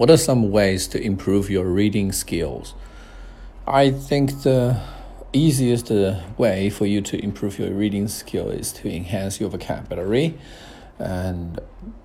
[0.00, 2.72] What are some ways to improve your reading skills?
[3.66, 4.80] I think the
[5.34, 5.90] easiest
[6.38, 10.38] way for you to improve your reading skill is to enhance your vocabulary.
[10.98, 11.60] And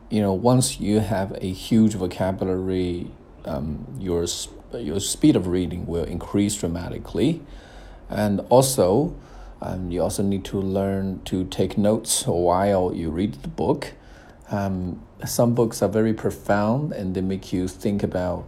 [0.10, 3.12] you know, once you have a huge vocabulary,
[3.46, 4.26] um, your
[4.74, 7.42] your speed of reading will increase dramatically.
[8.10, 9.16] And also,
[9.62, 13.94] um, you also need to learn to take notes while you read the book.
[14.52, 18.48] Um, some books are very profound and they make you think about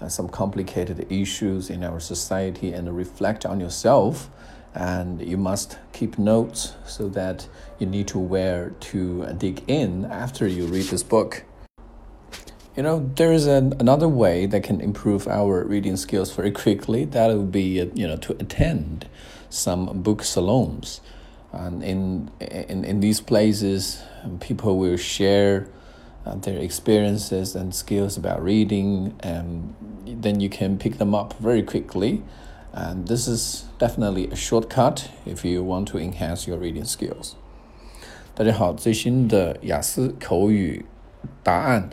[0.00, 4.28] uh, some complicated issues in our society and reflect on yourself.
[4.74, 10.46] And you must keep notes so that you need to where to dig in after
[10.46, 11.44] you read this book.
[12.76, 17.06] You know, there is an, another way that can improve our reading skills very quickly.
[17.06, 19.08] That would be, uh, you know, to attend
[19.48, 21.00] some book salons
[21.53, 24.01] And in, in, in these places,
[24.39, 25.67] people will share
[26.25, 29.73] uh, their experiences and skills about reading, and
[30.05, 32.21] then you can pick them up very quickly.
[32.73, 37.33] And this is definitely a shortcut if you want to enhance your reading skills.
[38.33, 40.85] 大家好，最新的雅思口语
[41.43, 41.89] 答案。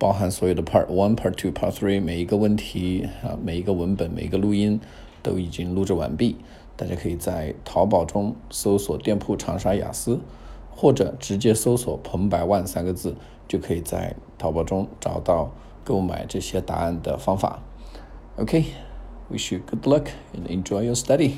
[0.00, 4.80] 包含所有的 Part One、Part Two、Part Three 每一个问题啊，每一个文本、每一个录音
[5.23, 6.37] 都已经录制完毕。
[6.75, 10.19] 大家可以在淘宝中搜索店铺“长沙雅思”，
[10.75, 13.15] 或者直接搜索“彭百万”三个字，
[13.47, 15.51] 就可以在淘宝中找到
[15.83, 17.59] 购买这些答案的方法。
[18.37, 21.37] OK，wish you good luck and enjoy your study.